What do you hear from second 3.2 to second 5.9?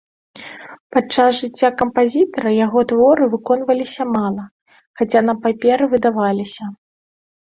выконвалася мала, хаця на паперы